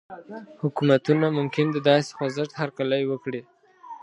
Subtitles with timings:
[0.61, 3.41] حکومتونه ممکن د داسې خوځښت هرکلی وکړي.